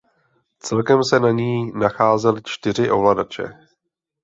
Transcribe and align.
Celkem 0.59 1.03
se 1.03 1.19
na 1.19 1.29
ní 1.31 1.71
nacházely 1.71 2.41
čtyři 2.45 2.91
ovladače. 2.91 3.53